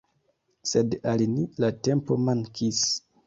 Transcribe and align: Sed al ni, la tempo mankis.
Sed 0.69 0.95
al 1.11 1.23
ni, 1.35 1.45
la 1.65 1.71
tempo 1.89 2.19
mankis. 2.29 2.81